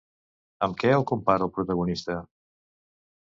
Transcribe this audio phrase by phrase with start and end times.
[0.67, 2.15] Amb què el compara el protagonista?